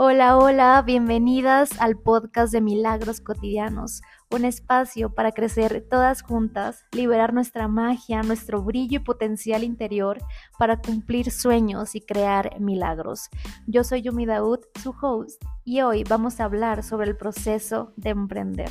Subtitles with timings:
[0.00, 4.00] Hola, hola, bienvenidas al podcast de Milagros Cotidianos,
[4.30, 10.20] un espacio para crecer todas juntas, liberar nuestra magia, nuestro brillo y potencial interior
[10.56, 13.28] para cumplir sueños y crear milagros.
[13.66, 18.10] Yo soy Yumi Daud, su host, y hoy vamos a hablar sobre el proceso de
[18.10, 18.70] emprender.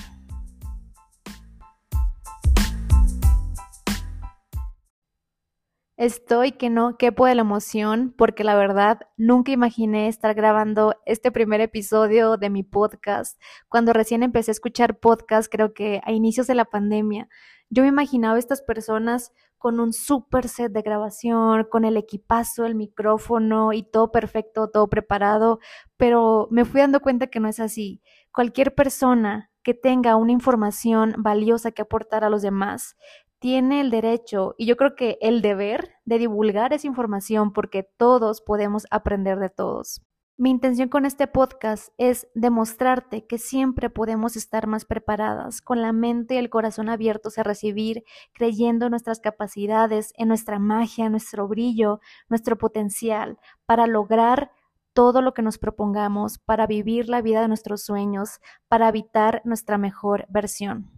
[5.98, 11.32] Estoy que no quepo de la emoción porque la verdad nunca imaginé estar grabando este
[11.32, 13.42] primer episodio de mi podcast.
[13.68, 17.28] Cuando recién empecé a escuchar podcast, creo que a inicios de la pandemia,
[17.72, 22.76] yo me imaginaba estas personas con un super set de grabación, con el equipazo, el
[22.76, 25.58] micrófono y todo perfecto, todo preparado,
[25.98, 28.04] pero me fui dando cuenta que no es así.
[28.32, 32.96] Cualquier persona que tenga una información valiosa que aportar a los demás
[33.40, 38.42] tiene el derecho y yo creo que el deber de divulgar esa información porque todos
[38.42, 40.02] podemos aprender de todos.
[40.40, 45.94] Mi intención con este podcast es demostrarte que siempre podemos estar más preparadas, con la
[45.94, 51.48] mente y el corazón abiertos a recibir, creyendo en nuestras capacidades, en nuestra magia, nuestro
[51.48, 54.52] brillo, nuestro potencial, para lograr
[54.94, 59.80] todo lo que nos propongamos, para vivir la vida de nuestros sueños, para habitar nuestra
[59.80, 60.97] mejor versión.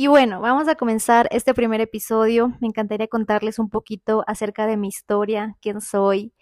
[0.00, 2.56] Y bueno, vamos a comenzar este primer episodio.
[2.60, 6.32] Me encantaría contarles un poquito acerca de mi historia, quién soy,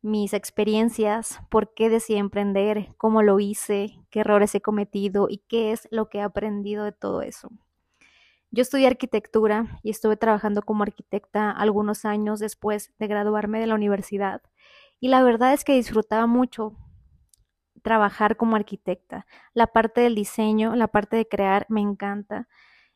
[0.00, 5.70] mis experiencias, por qué decidí emprender, cómo lo hice, qué errores he cometido y qué
[5.70, 7.50] es lo que he aprendido de todo eso.
[8.50, 13.76] Yo estudié arquitectura y estuve trabajando como arquitecta algunos años después de graduarme de la
[13.76, 14.42] universidad.
[14.98, 16.72] Y la verdad es que disfrutaba mucho
[17.84, 19.24] trabajar como arquitecta.
[19.54, 22.48] La parte del diseño, la parte de crear, me encanta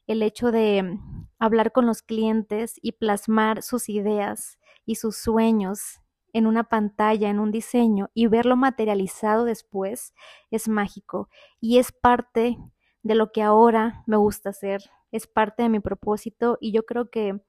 [0.06, 6.00] el hecho de mm, hablar con los clientes y plasmar sus ideas y sus sueños
[6.32, 10.14] en una pantalla, en un diseño y verlo materializado después
[10.50, 11.28] es mágico
[11.60, 12.58] y es parte
[13.02, 17.10] de lo que ahora me gusta hacer, es parte de mi propósito y yo creo
[17.10, 17.40] que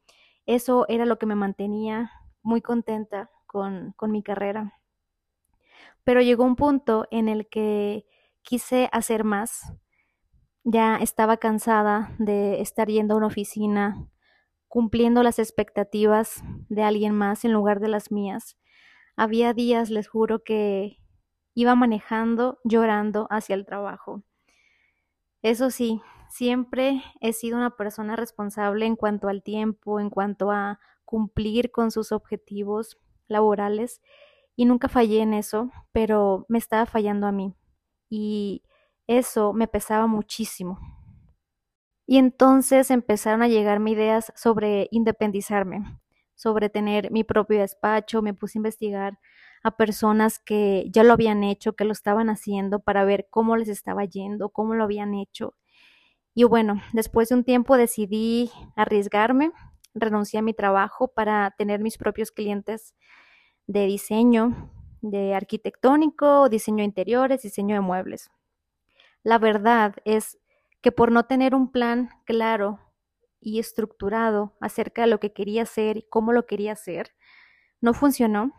[0.46, 2.12] eso era lo que me mantenía
[2.44, 4.74] muy contenta con, con mi carrera.
[6.06, 8.06] Pero llegó un punto en el que
[8.42, 9.74] quise hacer más,
[10.70, 14.06] ya estaba cansada de estar yendo a una oficina,
[14.68, 18.58] cumpliendo las expectativas de alguien más en lugar de las mías.
[19.16, 20.98] Había días, les juro, que
[21.54, 24.24] iba manejando, llorando hacia el trabajo.
[25.42, 30.82] Eso sí, siempre he sido una persona responsable en cuanto al tiempo, en cuanto a
[31.06, 32.98] cumplir con sus objetivos
[33.30, 34.02] laborales
[34.58, 37.56] y nunca fallé en eso, pero me estaba fallando a mí.
[38.10, 38.64] Y
[39.08, 40.80] eso me pesaba muchísimo.
[42.06, 46.00] Y entonces empezaron a llegarme ideas sobre independizarme,
[46.36, 49.20] sobre tener mi propio despacho, me puse a investigar
[49.64, 53.68] a personas que ya lo habían hecho, que lo estaban haciendo para ver cómo les
[53.68, 55.56] estaba yendo, cómo lo habían hecho.
[56.36, 59.52] Y bueno, después de un tiempo decidí arriesgarme,
[59.96, 62.96] renuncié a mi trabajo para tener mis propios clientes
[63.68, 68.30] de diseño, de arquitectónico, diseño de interiores, diseño de muebles.
[69.28, 70.40] La verdad es
[70.82, 72.80] que por no tener un plan claro
[73.42, 77.14] y estructurado acerca de lo que quería hacer y cómo lo quería hacer,
[77.82, 78.54] no funcionó,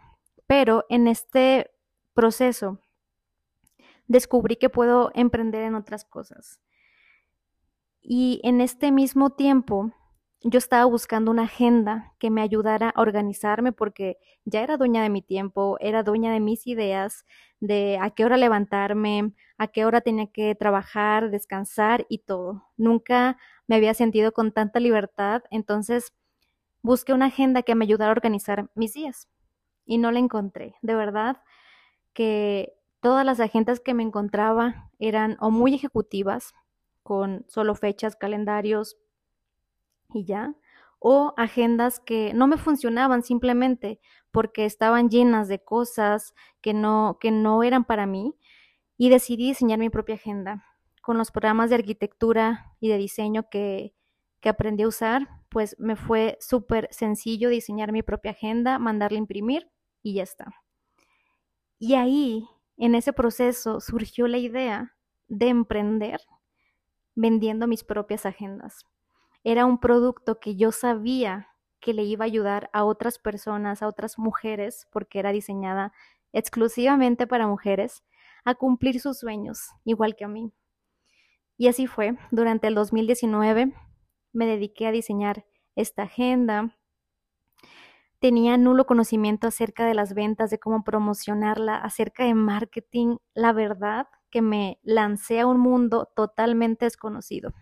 [0.46, 1.70] pero en este
[2.12, 2.80] proceso
[4.08, 6.60] descubrí que puedo emprender en otras cosas.
[8.02, 9.94] Y en este mismo tiempo
[10.42, 15.10] yo estaba buscando una agenda que me ayudara a organizarme porque ya era dueña de
[15.10, 17.26] mi tiempo, era dueña de mis ideas,
[17.60, 22.64] de a qué hora levantarme, a qué hora tenía que trabajar, descansar y todo.
[22.76, 26.12] Nunca me había sentido con tanta libertad, entonces
[26.82, 29.28] busqué una agenda que me ayudara a organizar mis días
[29.86, 30.76] y no la encontré.
[30.82, 31.38] De verdad
[32.14, 36.54] que todas las agendas que me encontraba eran o muy ejecutivas,
[37.02, 38.96] con solo fechas, calendarios,
[40.12, 40.54] y ya,
[40.98, 44.00] o agendas que no me funcionaban simplemente
[44.30, 48.34] porque estaban llenas de cosas que no, que no eran para mí
[48.96, 50.64] y decidí diseñar mi propia agenda.
[51.02, 53.94] Con los programas de arquitectura y de diseño que,
[54.40, 59.20] que aprendí a usar, pues me fue súper sencillo diseñar mi propia agenda, mandarla a
[59.20, 59.70] imprimir
[60.02, 60.52] y ya está.
[61.78, 62.46] Y ahí,
[62.76, 64.96] en ese proceso, surgió la idea
[65.28, 66.20] de emprender
[67.14, 68.84] vendiendo mis propias agendas
[69.44, 71.48] era un producto que yo sabía
[71.80, 75.92] que le iba a ayudar a otras personas, a otras mujeres, porque era diseñada
[76.32, 78.04] exclusivamente para mujeres,
[78.44, 80.52] a cumplir sus sueños, igual que a mí.
[81.56, 82.16] Y así fue.
[82.30, 83.72] Durante el 2019
[84.32, 85.44] me dediqué a diseñar
[85.74, 86.74] esta agenda.
[88.20, 94.08] tenía nulo conocimiento acerca de las ventas, de cómo promocionarla, acerca de marketing, la verdad
[94.30, 97.54] que me lancé a un mundo totalmente desconocido.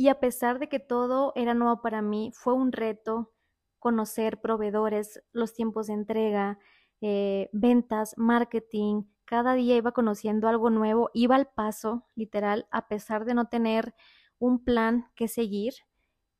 [0.00, 3.34] Y a pesar de que todo era nuevo para mí, fue un reto
[3.78, 6.58] conocer proveedores, los tiempos de entrega,
[7.02, 9.02] eh, ventas, marketing.
[9.26, 13.94] Cada día iba conociendo algo nuevo, iba al paso, literal, a pesar de no tener
[14.38, 15.74] un plan que seguir,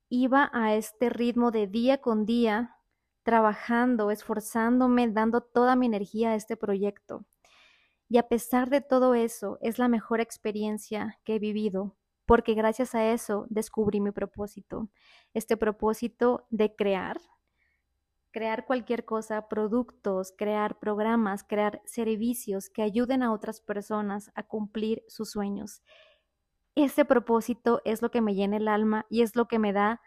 [0.08, 2.78] iba a este ritmo de día con día,
[3.24, 7.26] trabajando, esforzándome, dando toda mi energía a este proyecto.
[8.08, 11.98] Y a pesar de todo eso, es la mejor experiencia que he vivido,
[12.30, 14.88] porque gracias a eso descubrí mi propósito,
[15.34, 17.20] este propósito de crear,
[18.30, 25.02] crear cualquier cosa, productos, crear programas, crear servicios que ayuden a otras personas a cumplir
[25.08, 25.82] sus sueños.
[26.76, 30.00] Ese propósito es lo que me llena el alma y es lo que me da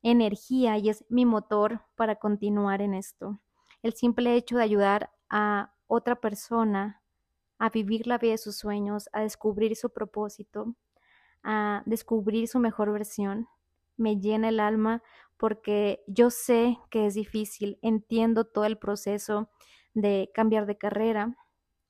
[0.00, 3.40] energía y es mi motor para continuar en esto.
[3.82, 7.02] El simple hecho de ayudar a otra persona
[7.58, 10.76] a vivir la vida de sus sueños, a descubrir su propósito,
[11.44, 13.48] a descubrir su mejor versión,
[13.96, 15.02] me llena el alma
[15.36, 19.50] porque yo sé que es difícil, entiendo todo el proceso
[19.92, 21.36] de cambiar de carrera,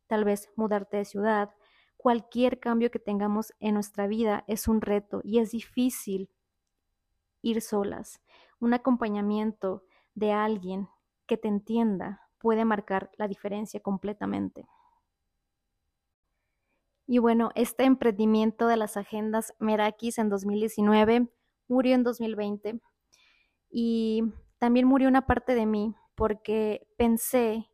[0.06, 1.50] tal vez mudarte de ciudad,
[1.96, 6.30] cualquier cambio que tengamos en nuestra vida es un reto y es difícil
[7.42, 8.20] ir solas.
[8.60, 9.84] Un acompañamiento
[10.14, 10.88] de alguien
[11.26, 14.66] que te entienda puede marcar la diferencia completamente.
[17.06, 21.28] Y bueno, este emprendimiento de las agendas Merakis en 2019
[21.68, 22.80] murió en 2020
[23.70, 24.22] y
[24.58, 27.68] también murió una parte de mí porque pensé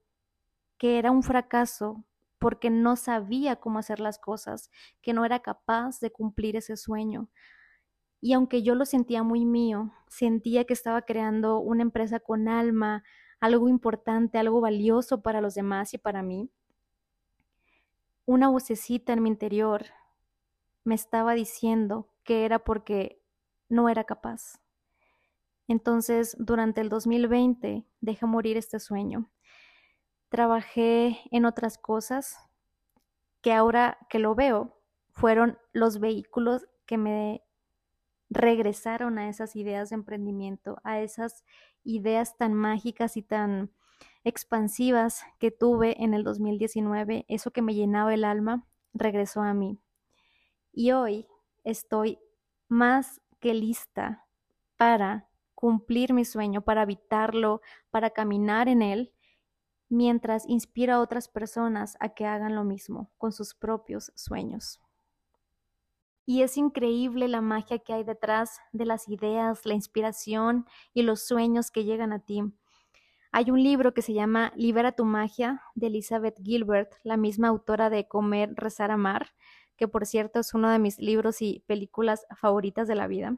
[0.79, 2.05] que era un fracaso
[2.39, 4.71] porque no sabía cómo hacer las cosas,
[5.03, 7.29] que no era capaz de cumplir ese sueño.
[8.21, 13.05] Y aunque yo lo sentía muy mío, sentía que estaba creando una empresa con alma,
[13.41, 16.51] algo importante, algo valioso para los demás y para mí,
[18.31, 19.87] una vocecita en mi interior
[20.85, 23.21] me estaba diciendo que era porque
[23.69, 24.61] no era capaz.
[25.67, 29.29] Entonces, durante el 2020 dejé morir este sueño.
[30.29, 32.37] Trabajé en otras cosas
[33.41, 34.81] que ahora que lo veo
[35.11, 37.43] fueron los vehículos que me
[38.29, 41.45] regresaron a esas ideas de emprendimiento, a esas
[41.83, 43.73] ideas tan mágicas y tan
[44.25, 49.79] expansivas que tuve en el 2019, eso que me llenaba el alma, regresó a mí.
[50.73, 51.27] Y hoy
[51.65, 52.19] estoy
[52.69, 54.27] más que lista
[54.77, 57.61] para cumplir mi sueño, para habitarlo,
[57.91, 59.13] para caminar en él,
[59.89, 64.81] mientras inspiro a otras personas a que hagan lo mismo con sus propios sueños.
[66.25, 70.65] Y es increíble la magia que hay detrás de las ideas, la inspiración
[70.95, 72.45] y los sueños que llegan a ti.
[73.33, 77.89] Hay un libro que se llama Libera tu magia de Elizabeth Gilbert, la misma autora
[77.89, 79.35] de Comer, Rezar, Amar,
[79.77, 83.37] que por cierto es uno de mis libros y películas favoritas de la vida.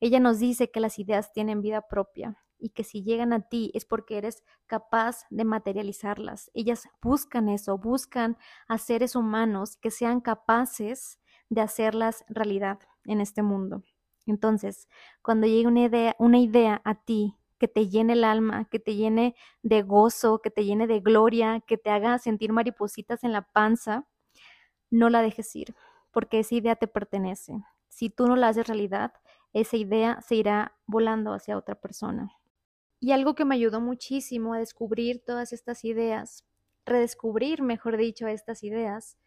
[0.00, 3.70] Ella nos dice que las ideas tienen vida propia y que si llegan a ti
[3.74, 6.50] es porque eres capaz de materializarlas.
[6.54, 11.20] Ellas buscan eso, buscan a seres humanos que sean capaces
[11.50, 13.82] de hacerlas realidad en este mundo.
[14.24, 14.88] Entonces,
[15.20, 18.94] cuando llegue una idea, una idea a ti que te llene el alma, que te
[18.94, 23.42] llene de gozo, que te llene de gloria, que te haga sentir maripositas en la
[23.42, 24.06] panza,
[24.90, 25.74] no la dejes ir,
[26.12, 27.62] porque esa idea te pertenece.
[27.88, 29.12] Si tú no la haces realidad,
[29.52, 32.32] esa idea se irá volando hacia otra persona.
[33.00, 36.44] Y algo que me ayudó muchísimo a descubrir todas estas ideas,
[36.84, 39.18] redescubrir, mejor dicho, estas ideas,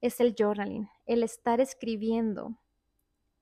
[0.00, 2.58] es el journaling, el estar escribiendo.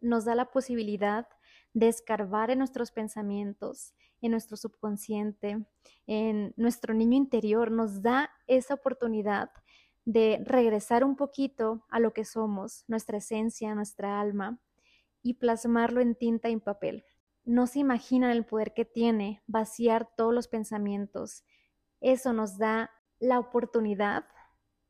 [0.00, 1.26] Nos da la posibilidad
[1.72, 5.64] de escarbar en nuestros pensamientos, en nuestro subconsciente,
[6.06, 9.50] en nuestro niño interior, nos da esa oportunidad
[10.04, 14.60] de regresar un poquito a lo que somos, nuestra esencia, nuestra alma,
[15.22, 17.04] y plasmarlo en tinta y papel.
[17.44, 21.44] No se imaginan el poder que tiene vaciar todos los pensamientos.
[22.00, 24.26] Eso nos da la oportunidad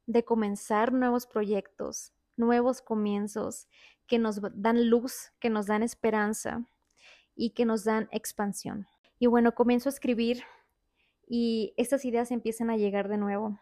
[0.06, 3.68] de comenzar nuevos proyectos, nuevos comienzos
[4.06, 6.66] que nos dan luz, que nos dan esperanza
[7.34, 8.86] y que nos dan expansión.
[9.18, 10.42] Y bueno, comienzo a escribir
[11.26, 13.58] y estas ideas empiezan a llegar de nuevo.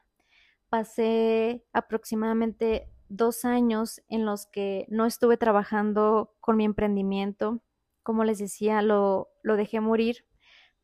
[0.68, 7.60] Pasé aproximadamente dos años en los que no estuve trabajando con mi emprendimiento.
[8.02, 10.24] Como les decía, lo, lo dejé morir,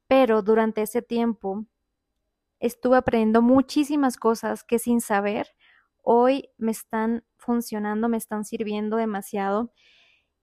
[0.07, 1.65] pero durante ese tiempo
[2.61, 5.49] estuve aprendiendo muchísimas cosas que sin saber
[6.03, 9.73] hoy me están funcionando, me están sirviendo demasiado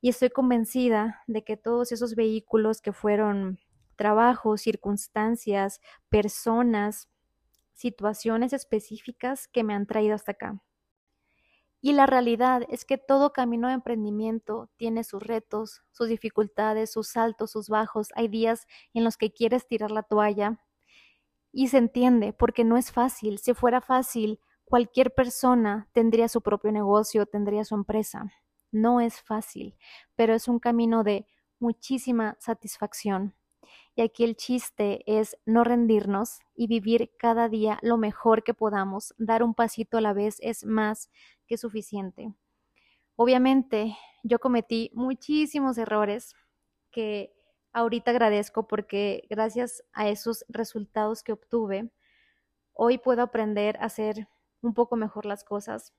[0.01, 3.59] y estoy convencida de que todos esos vehículos que fueron
[3.95, 7.09] trabajos, circunstancias, personas,
[7.73, 10.61] situaciones específicas que me han traído hasta acá.
[11.81, 17.15] Y la realidad es que todo camino de emprendimiento tiene sus retos, sus dificultades, sus
[17.15, 18.07] altos, sus bajos.
[18.15, 20.59] Hay días en los que quieres tirar la toalla
[21.51, 23.37] y se entiende porque no es fácil.
[23.37, 28.31] Si fuera fácil, cualquier persona tendría su propio negocio, tendría su empresa.
[28.71, 29.77] No es fácil,
[30.15, 31.27] pero es un camino de
[31.59, 33.35] muchísima satisfacción.
[33.95, 39.13] Y aquí el chiste es no rendirnos y vivir cada día lo mejor que podamos.
[39.17, 41.09] Dar un pasito a la vez es más
[41.47, 42.33] que suficiente.
[43.15, 46.35] Obviamente, yo cometí muchísimos errores
[46.91, 47.33] que
[47.71, 51.91] ahorita agradezco porque gracias a esos resultados que obtuve,
[52.73, 54.27] hoy puedo aprender a hacer
[54.61, 55.93] un poco mejor las cosas.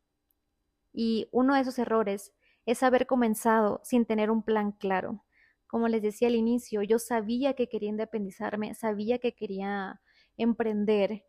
[0.92, 2.32] Y uno de esos errores
[2.66, 5.25] es haber comenzado sin tener un plan claro.
[5.66, 10.00] Como les decía al inicio, yo sabía que quería independizarme, sabía que quería
[10.36, 11.24] emprender,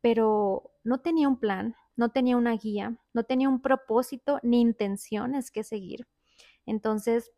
[0.00, 5.50] pero no tenía un plan, no tenía una guía, no tenía un propósito ni intenciones
[5.50, 6.06] que seguir.
[6.66, 7.32] Entonces,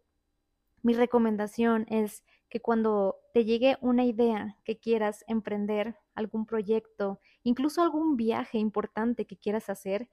[0.82, 7.82] mi recomendación es que cuando te llegue una idea que quieras emprender, algún proyecto, incluso
[7.82, 10.08] algún viaje importante que quieras hacer,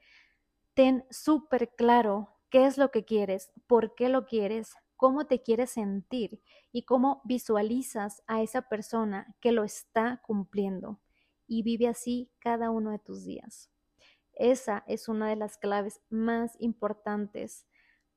[0.74, 5.72] ten súper claro qué es lo que quieres, por qué lo quieres, cómo te quieres
[5.72, 11.00] sentir y cómo visualizas a esa persona que lo está cumpliendo
[11.48, 13.72] y vive así cada uno de tus días.
[14.34, 17.66] Esa es una de las claves más importantes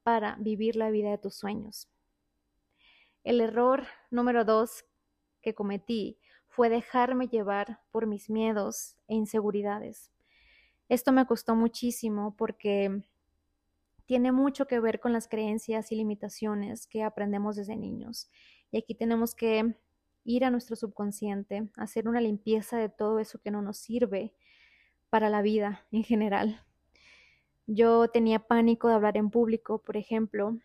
[0.02, 1.88] para vivir la vida de tus sueños.
[3.22, 4.84] El error número dos
[5.42, 6.18] que cometí
[6.48, 10.10] fue dejarme llevar por mis miedos e inseguridades.
[10.88, 13.02] Esto me costó muchísimo porque
[14.10, 18.28] tiene mucho que ver con las creencias y limitaciones que aprendemos desde niños.
[18.72, 19.76] Y aquí tenemos que
[20.24, 24.34] ir a nuestro subconsciente, hacer una limpieza de todo eso que no nos sirve
[25.10, 26.60] para la vida en general.
[27.68, 30.58] Yo tenía pánico de hablar en público, por ejemplo.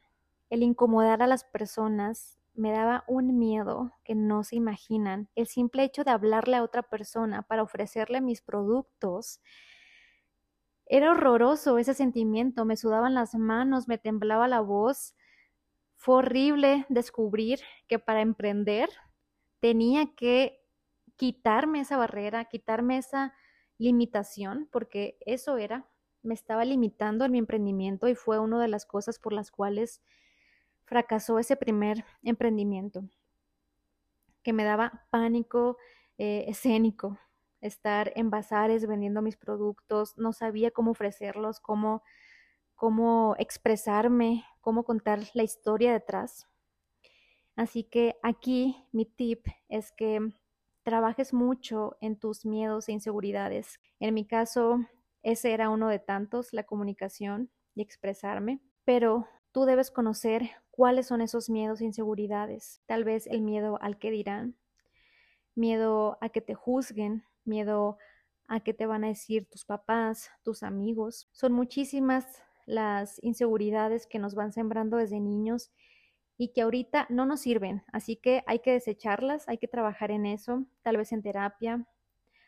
[0.50, 5.30] El incomodar a las personas me daba un miedo que no se imaginan.
[5.36, 9.40] El simple hecho de hablarle a otra persona para ofrecerle mis productos
[10.86, 15.15] era horroroso ese sentimiento, me sudaban las manos, me temblaba la voz.
[15.96, 18.89] Fue horrible descubrir que para emprender
[19.60, 20.62] tenía que
[21.15, 23.34] quitarme esa barrera, quitarme esa
[23.77, 25.88] limitación, porque eso era,
[26.22, 30.01] me estaba limitando en mi emprendimiento y fue una de las cosas por las cuales
[30.86, 33.04] fracasó ese primer emprendimiento,
[34.44, 35.77] que me daba pánico
[36.18, 37.18] eh, escénico,
[37.65, 42.03] estar en bazares vendiendo mis productos, no sabía cómo ofrecerlos, cómo,
[42.75, 46.48] cómo expresarme, cómo contar la historia detrás.
[47.55, 50.19] Así que aquí mi tip es que
[50.84, 53.79] trabajes mucho en tus miedos e inseguridades.
[54.00, 54.79] En mi caso,
[55.24, 61.22] ese era uno de tantos, la comunicación y expresarme, pero tú debes conocer cuáles son
[61.22, 62.81] esos miedos e inseguridades.
[62.86, 64.57] Tal vez el miedo al que dirán,
[65.55, 67.98] miedo a que te juzguen, miedo
[68.48, 71.30] a qué te van a decir tus papás, tus amigos.
[71.32, 72.25] Son muchísimas
[72.66, 75.72] las inseguridades que nos van sembrando desde niños
[76.38, 80.25] y que ahorita no nos sirven, así que hay que desecharlas, hay que trabajar en
[80.25, 81.88] eso, tal vez en terapia,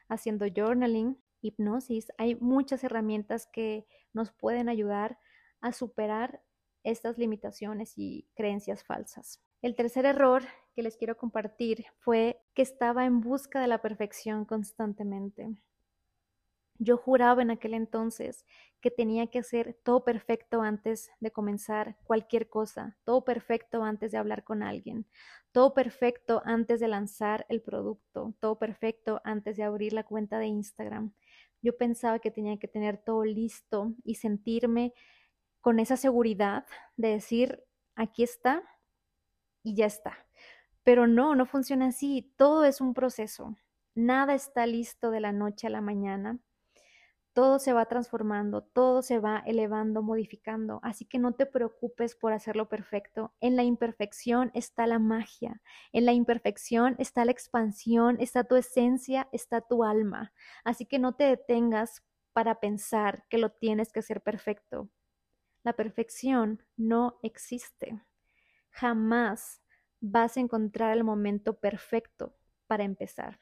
[0.10, 2.12] haciendo journaling, hipnosis.
[2.18, 5.20] Hay muchas herramientas que nos pueden ayudar
[5.62, 6.42] a superar
[6.84, 9.42] estas limitaciones y creencias falsas.
[9.62, 10.44] El tercer error
[10.76, 15.50] que les quiero compartir fue que estaba en busca de la perfección constantemente.
[16.80, 18.46] Yo juraba en aquel entonces
[18.82, 24.20] que tenía que hacer todo perfecto antes de comenzar cualquier cosa, todo perfecto antes de
[24.20, 25.08] hablar con alguien,
[25.52, 30.46] todo perfecto antes de lanzar el producto, todo perfecto antes de abrir la cuenta de
[30.46, 31.14] Instagram.
[31.64, 34.94] Yo pensaba que tenía que tener todo listo y sentirme
[35.62, 37.64] con esa seguridad de decir,
[37.96, 38.64] aquí está
[39.68, 40.18] y ya está.
[40.84, 42.34] Pero no, no funciona así.
[42.38, 43.58] Todo es un proceso.
[43.96, 46.40] Nada está listo de la noche a la mañana.
[47.34, 50.80] Todo se va transformando, todo se va elevando, modificando.
[50.84, 53.34] Así que no te preocupes por hacerlo perfecto.
[53.42, 55.62] En la imperfección está la magia.
[55.92, 60.32] En la imperfección está la expansión, está tu esencia, está tu alma.
[60.64, 64.90] Así que no te detengas para pensar que lo tienes que hacer perfecto.
[65.64, 68.02] La perfección no existe.
[68.80, 69.64] Jamás
[70.02, 72.36] vas a encontrar el momento perfecto
[72.68, 73.40] para empezar.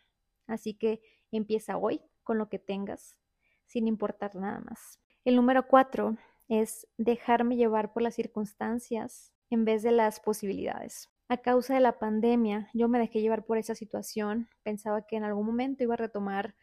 [0.48, 1.02] Así que
[1.32, 3.18] empieza hoy con lo que tengas,
[3.66, 5.02] sin importar nada más.
[5.26, 6.16] El número cuatro
[6.48, 11.10] es dejarme llevar por las circunstancias en vez de las posibilidades.
[11.28, 15.26] A causa de la pandemia, yo me dejé llevar por esa situación, pensaba que en
[15.26, 16.56] algún momento iba a retomar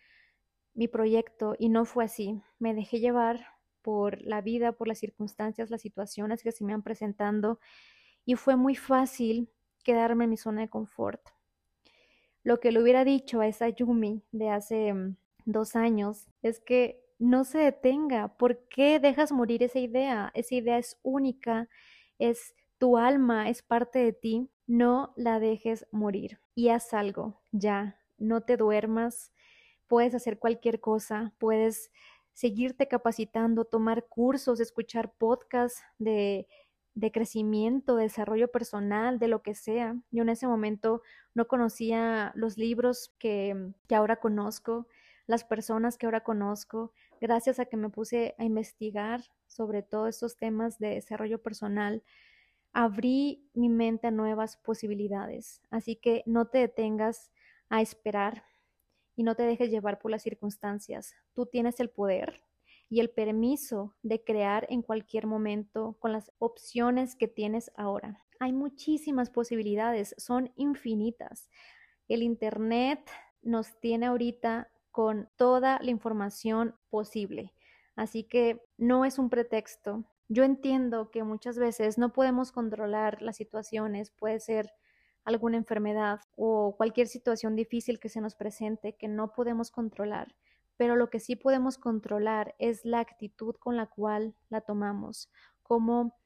[0.73, 2.41] mi proyecto y no fue así.
[2.59, 3.45] Me dejé llevar
[3.83, 7.59] por la vida, por las circunstancias, las situaciones que se me han presentando
[8.25, 9.49] y fue muy fácil
[9.83, 11.21] quedarme en mi zona de confort.
[12.45, 17.01] Lo que le hubiera dicho a esa Yumi de hace mm, dos años es que
[17.19, 18.37] no se detenga.
[18.37, 20.33] ¿Por qué dejas morir esa idea?
[20.35, 21.69] Esa idea es única,
[22.19, 24.51] es tu alma, es parte de ti.
[24.67, 27.99] No la dejes morir y haz algo ya.
[28.19, 29.33] No te duermas.
[29.87, 31.33] Puedes hacer cualquier cosa.
[31.39, 31.93] Puedes
[32.33, 36.49] seguirte capacitando, tomar cursos, escuchar podcasts de
[36.95, 39.97] de crecimiento, de desarrollo personal, de lo que sea.
[40.11, 41.03] Yo en ese momento
[41.35, 44.87] no conocía los libros que, que ahora conozco,
[45.27, 50.37] las personas que ahora conozco, gracias a que me puse a investigar sobre todos estos
[50.37, 52.03] temas de desarrollo personal,
[52.73, 55.63] abrí mi mente a nuevas posibilidades.
[55.71, 57.31] Así que no te detengas
[57.69, 58.45] a esperar
[59.15, 61.15] y no te dejes llevar por las circunstancias.
[61.35, 62.43] Tú tienes el poder,
[62.93, 68.23] y el permiso de crear en cualquier momento con las opciones que tienes ahora.
[68.39, 71.49] Hay muchísimas posibilidades, son infinitas.
[72.07, 73.01] El Internet
[73.41, 77.55] nos tiene ahorita con toda la información posible.
[77.97, 80.05] Así que no es un pretexto.
[80.29, 84.71] Yo entiendo que muchas veces no podemos controlar las situaciones, puede ser
[85.25, 90.35] alguna enfermedad o cualquier situación difícil que se nos presente que no podemos controlar
[90.77, 95.31] pero lo que sí podemos controlar es la actitud con la cual la tomamos,
[95.63, 96.17] cómo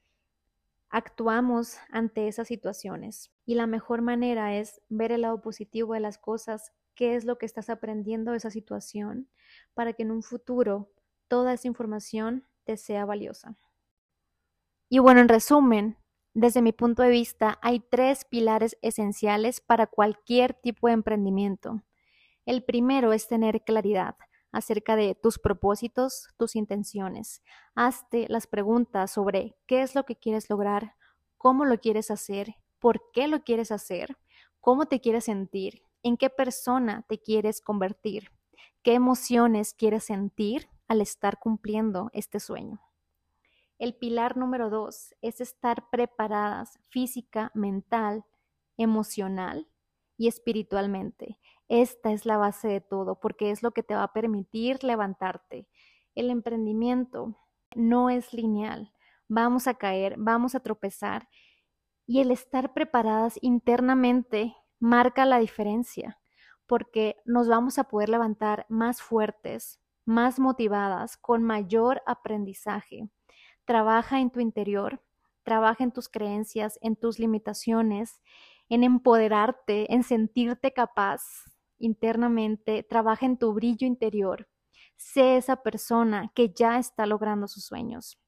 [0.88, 3.32] actuamos ante esas situaciones.
[3.44, 7.38] Y la mejor manera es ver el lado positivo de las cosas, qué es lo
[7.38, 9.28] que estás aprendiendo de esa situación,
[9.74, 10.90] para que en un futuro
[11.28, 13.56] toda esa información te sea valiosa.
[14.88, 15.96] Y bueno, en resumen,
[16.32, 21.82] desde mi punto de vista, hay tres pilares esenciales para cualquier tipo de emprendimiento.
[22.44, 24.16] El primero es tener claridad
[24.56, 27.42] acerca de tus propósitos, tus intenciones.
[27.74, 30.94] Hazte las preguntas sobre qué es lo que quieres lograr,
[31.36, 34.16] cómo lo quieres hacer, por qué lo quieres hacer,
[34.60, 38.30] cómo te quieres sentir, en qué persona te quieres convertir,
[38.82, 42.80] qué emociones quieres sentir al estar cumpliendo este sueño.
[43.78, 48.24] El pilar número dos es estar preparadas física, mental,
[48.78, 49.68] emocional
[50.16, 51.38] y espiritualmente.
[51.68, 55.68] Esta es la base de todo porque es lo que te va a permitir levantarte.
[56.14, 57.36] El emprendimiento
[57.74, 58.92] no es lineal.
[59.28, 61.28] Vamos a caer, vamos a tropezar
[62.06, 66.18] y el estar preparadas internamente marca la diferencia
[66.66, 73.08] porque nos vamos a poder levantar más fuertes, más motivadas, con mayor aprendizaje.
[73.64, 75.02] Trabaja en tu interior,
[75.44, 78.20] trabaja en tus creencias, en tus limitaciones,
[78.68, 81.22] en empoderarte, en sentirte capaz,
[81.78, 84.48] internamente, trabaja en tu brillo interior.
[84.96, 88.18] Sé esa persona que ya está logrando sus sueños.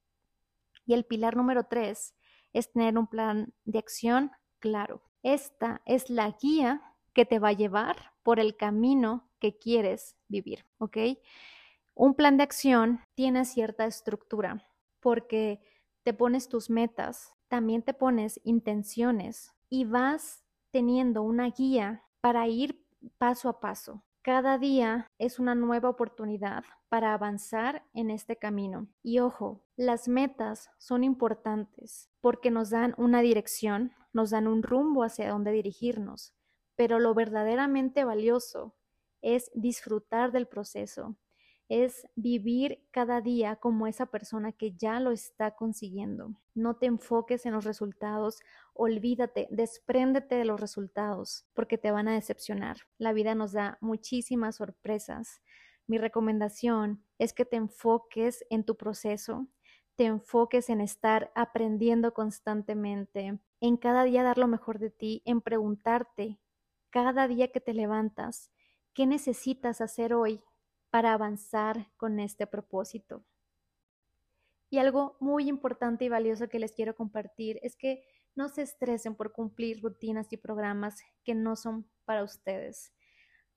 [0.84, 2.14] Y el pilar número tres
[2.52, 5.02] es tener un plan de acción claro.
[5.22, 6.82] Esta es la guía
[7.12, 10.96] que te va a llevar por el camino que quieres vivir, ¿ok?
[11.94, 14.64] Un plan de acción tiene cierta estructura
[15.00, 15.61] porque
[16.04, 22.84] te pones tus metas, también te pones intenciones y vas teniendo una guía para ir
[23.18, 24.04] paso a paso.
[24.22, 28.88] Cada día es una nueva oportunidad para avanzar en este camino.
[29.02, 35.02] Y ojo, las metas son importantes porque nos dan una dirección, nos dan un rumbo
[35.02, 36.34] hacia dónde dirigirnos,
[36.76, 38.74] pero lo verdaderamente valioso
[39.22, 41.16] es disfrutar del proceso,
[41.68, 46.35] es vivir cada día como esa persona que ya lo está consiguiendo.
[46.54, 48.40] No te enfoques en los resultados,
[48.72, 52.78] olvídate, despréndete de los resultados porque te van a decepcionar.
[52.96, 55.42] La vida nos da muchísimas sorpresas.
[55.87, 59.46] Mi recomendación es que te enfoques en tu proceso,
[59.96, 65.40] te enfoques en estar aprendiendo constantemente, en cada día dar lo mejor de ti, en
[65.40, 66.38] preguntarte
[66.90, 68.50] cada día que te levantas,
[68.94, 70.42] ¿qué necesitas hacer hoy
[70.90, 73.24] para avanzar con este propósito.
[74.70, 79.14] Y algo muy importante y valioso que les quiero compartir es que no se estresen
[79.14, 82.92] por cumplir rutinas y programas que no son para ustedes.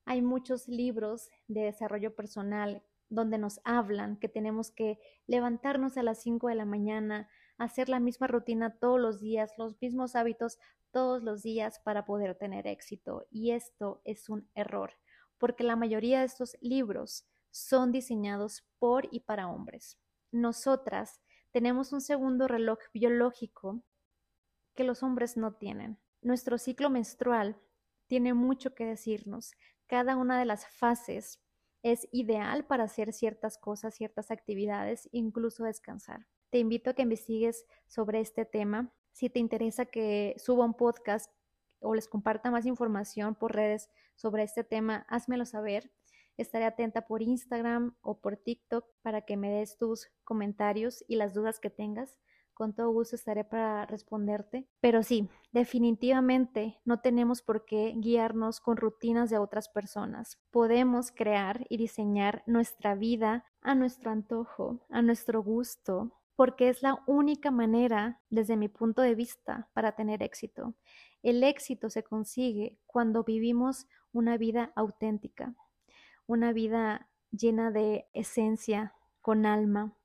[0.04, 6.22] Hay muchos libros de desarrollo personal donde nos hablan que tenemos que levantarnos a las
[6.22, 10.58] 5 de la mañana, hacer la misma rutina todos los días, los mismos hábitos
[10.90, 13.26] todos los días para poder tener éxito.
[13.30, 14.94] Y esto es un error
[15.42, 19.98] porque la mayoría de estos libros son diseñados por y para hombres.
[20.30, 23.82] Nosotras tenemos un segundo reloj biológico
[24.76, 25.98] que los hombres no tienen.
[26.20, 27.60] nuestro ciclo menstrual
[28.06, 29.50] tiene mucho que decirnos.
[29.88, 31.40] Cada una de las fases
[31.82, 36.28] es ideal para hacer ciertas cosas, ciertas actividades, incluso descansar.
[36.50, 38.94] Te invito a que investigues sobre este tema.
[39.10, 41.32] Si te interesa que suba un podcast
[41.82, 45.90] o les comparta más información por redes sobre este tema, házmelo saber.
[46.36, 51.34] Estaré atenta por Instagram o por TikTok para que me des tus comentarios y las
[51.34, 52.18] dudas que tengas.
[52.54, 54.68] Con todo gusto estaré para responderte.
[54.80, 60.38] Pero sí, definitivamente no tenemos por qué guiarnos con rutinas de otras personas.
[60.50, 67.00] Podemos crear y diseñar nuestra vida a nuestro antojo, a nuestro gusto, porque es la
[67.06, 70.74] única manera, desde mi punto de vista, para tener éxito.
[71.22, 75.54] El éxito se consigue cuando vivimos una vida auténtica,
[76.26, 79.96] una vida llena de esencia, con alma,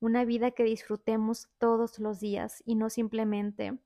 [0.00, 3.78] una vida que disfrutemos todos los días y no simplemente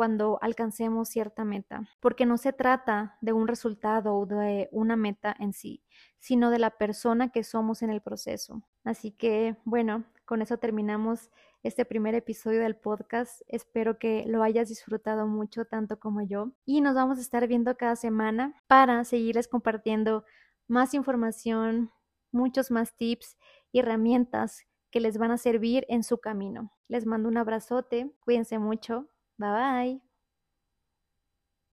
[0.00, 5.34] cuando alcancemos cierta meta, porque no se trata de un resultado o de una meta
[5.38, 5.82] en sí,
[6.18, 8.62] sino de la persona que somos en el proceso.
[8.82, 11.28] Así que, bueno, con eso terminamos
[11.64, 13.42] este primer episodio del podcast.
[13.48, 16.52] Espero que lo hayas disfrutado mucho, tanto como yo.
[16.64, 20.24] Y nos vamos a estar viendo cada semana para seguirles compartiendo
[20.68, 21.90] más información,
[22.30, 23.36] muchos más tips
[23.72, 26.72] y herramientas que les van a servir en su camino.
[26.86, 30.09] Les mando un abrazote, cuídense mucho, bye bye.